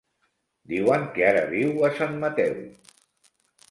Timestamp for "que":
1.19-1.29